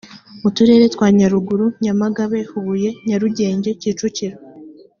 [0.47, 2.89] uturere twa nyaruguru, nyamagabe, huye.
[3.07, 4.37] nyarugenge, kicukiro